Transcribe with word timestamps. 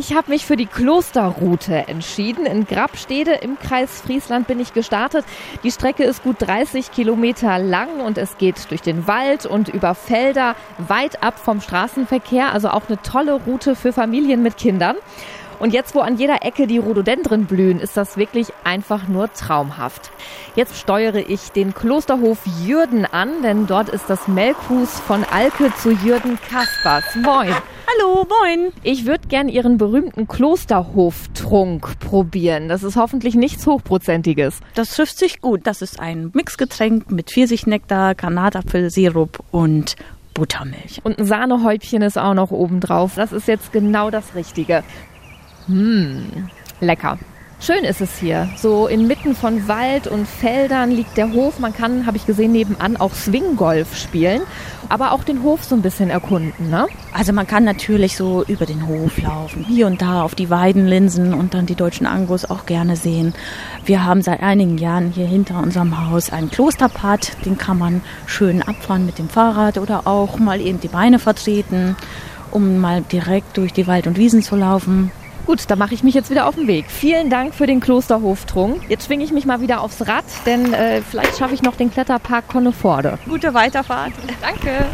Ich 0.00 0.14
habe 0.14 0.30
mich 0.30 0.46
für 0.46 0.56
die 0.56 0.64
Klosterroute 0.64 1.86
entschieden. 1.86 2.46
In 2.46 2.66
Grabstede 2.66 3.32
im 3.32 3.58
Kreis 3.58 4.00
Friesland 4.00 4.46
bin 4.46 4.58
ich 4.58 4.72
gestartet. 4.72 5.26
Die 5.62 5.70
Strecke 5.70 6.04
ist 6.04 6.22
gut 6.22 6.36
30 6.38 6.90
Kilometer 6.90 7.58
lang 7.58 8.00
und 8.00 8.16
es 8.16 8.38
geht 8.38 8.70
durch 8.70 8.80
den 8.80 9.06
Wald 9.06 9.44
und 9.44 9.68
über 9.68 9.94
Felder 9.94 10.56
weit 10.78 11.22
ab 11.22 11.38
vom 11.38 11.60
Straßenverkehr. 11.60 12.50
Also 12.50 12.70
auch 12.70 12.88
eine 12.88 13.02
tolle 13.02 13.34
Route 13.34 13.76
für 13.76 13.92
Familien 13.92 14.42
mit 14.42 14.56
Kindern. 14.56 14.96
Und 15.58 15.74
jetzt, 15.74 15.94
wo 15.94 16.00
an 16.00 16.16
jeder 16.16 16.46
Ecke 16.46 16.66
die 16.66 16.78
Rhododendren 16.78 17.44
blühen, 17.44 17.78
ist 17.78 17.98
das 17.98 18.16
wirklich 18.16 18.54
einfach 18.64 19.06
nur 19.06 19.30
traumhaft. 19.30 20.10
Jetzt 20.56 20.78
steuere 20.78 21.28
ich 21.28 21.52
den 21.52 21.74
Klosterhof 21.74 22.38
Jürden 22.64 23.04
an, 23.04 23.42
denn 23.42 23.66
dort 23.66 23.90
ist 23.90 24.08
das 24.08 24.28
Melkhus 24.28 24.98
von 24.98 25.24
Alke 25.24 25.70
zu 25.76 25.90
Jürden 25.90 26.38
Kaspers. 26.48 27.04
Moin. 27.16 27.54
Hallo, 27.98 28.26
moin. 28.28 28.72
Ich 28.82 29.06
würde 29.06 29.26
gern 29.26 29.48
Ihren 29.48 29.78
berühmten 29.78 30.28
Klosterhoftrunk 30.28 31.98
probieren. 31.98 32.68
Das 32.68 32.82
ist 32.82 32.96
hoffentlich 32.96 33.34
nichts 33.34 33.66
Hochprozentiges. 33.66 34.60
Das 34.74 34.94
trifft 34.94 35.18
sich 35.18 35.40
gut. 35.40 35.62
Das 35.64 35.82
ist 35.82 35.98
ein 35.98 36.30
Mixgetränk 36.34 37.10
mit 37.10 37.30
Pfirsichnektar, 37.30 38.14
Granatapfelsirup 38.14 39.42
und 39.50 39.96
Buttermilch. 40.34 41.00
Und 41.04 41.18
ein 41.18 41.26
Sahnehäubchen 41.26 42.02
ist 42.02 42.18
auch 42.18 42.34
noch 42.34 42.50
oben 42.50 42.80
drauf. 42.80 43.12
Das 43.16 43.32
ist 43.32 43.48
jetzt 43.48 43.72
genau 43.72 44.10
das 44.10 44.34
Richtige. 44.34 44.84
Hm, 45.66 46.48
lecker. 46.80 47.18
Schön 47.62 47.84
ist 47.84 48.00
es 48.00 48.18
hier. 48.18 48.48
So 48.56 48.86
inmitten 48.86 49.34
von 49.34 49.68
Wald 49.68 50.06
und 50.06 50.26
Feldern 50.26 50.90
liegt 50.90 51.18
der 51.18 51.30
Hof. 51.34 51.58
Man 51.58 51.74
kann, 51.74 52.06
habe 52.06 52.16
ich 52.16 52.24
gesehen, 52.24 52.52
nebenan 52.52 52.96
auch 52.96 53.12
Swinggolf 53.12 53.98
spielen, 53.98 54.40
aber 54.88 55.12
auch 55.12 55.24
den 55.24 55.42
Hof 55.42 55.62
so 55.62 55.74
ein 55.74 55.82
bisschen 55.82 56.08
erkunden. 56.08 56.70
Ne? 56.70 56.86
Also 57.12 57.34
man 57.34 57.46
kann 57.46 57.64
natürlich 57.64 58.16
so 58.16 58.42
über 58.44 58.64
den 58.64 58.86
Hof 58.86 59.20
laufen, 59.20 59.62
hier 59.62 59.86
und 59.88 60.00
da 60.00 60.22
auf 60.22 60.34
die 60.34 60.48
Weidenlinsen 60.48 61.34
und 61.34 61.52
dann 61.52 61.66
die 61.66 61.74
deutschen 61.74 62.06
Angus 62.06 62.46
auch 62.46 62.64
gerne 62.64 62.96
sehen. 62.96 63.34
Wir 63.84 64.06
haben 64.06 64.22
seit 64.22 64.42
einigen 64.42 64.78
Jahren 64.78 65.12
hier 65.12 65.26
hinter 65.26 65.58
unserem 65.58 66.08
Haus 66.08 66.30
einen 66.32 66.50
Klosterpad. 66.50 67.44
Den 67.44 67.58
kann 67.58 67.76
man 67.76 68.00
schön 68.24 68.62
abfahren 68.62 69.04
mit 69.04 69.18
dem 69.18 69.28
Fahrrad 69.28 69.76
oder 69.76 70.06
auch 70.06 70.38
mal 70.38 70.62
eben 70.62 70.80
die 70.80 70.88
Beine 70.88 71.18
vertreten, 71.18 71.94
um 72.50 72.78
mal 72.78 73.02
direkt 73.02 73.58
durch 73.58 73.74
die 73.74 73.86
Wald 73.86 74.06
und 74.06 74.16
Wiesen 74.16 74.42
zu 74.42 74.56
laufen. 74.56 75.12
Gut, 75.50 75.64
da 75.66 75.74
mache 75.74 75.94
ich 75.94 76.04
mich 76.04 76.14
jetzt 76.14 76.30
wieder 76.30 76.46
auf 76.46 76.54
den 76.54 76.68
Weg. 76.68 76.88
Vielen 76.88 77.28
Dank 77.28 77.56
für 77.56 77.66
den 77.66 77.80
Klosterhoftrunk. 77.80 78.88
Jetzt 78.88 79.06
schwinge 79.06 79.24
ich 79.24 79.32
mich 79.32 79.46
mal 79.46 79.60
wieder 79.60 79.80
aufs 79.80 80.06
Rad, 80.06 80.24
denn 80.46 80.72
äh, 80.72 81.02
vielleicht 81.02 81.36
schaffe 81.38 81.54
ich 81.54 81.62
noch 81.62 81.74
den 81.74 81.90
Kletterpark 81.90 82.46
Conneforde. 82.46 83.18
Gute 83.28 83.52
Weiterfahrt. 83.52 84.12
Danke. 84.40 84.86